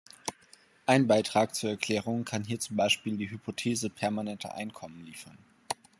[0.87, 5.37] Ein Beitrag zur Erklärung kann hier zum Beispiel die Hypothese permanenter Einkommen liefern.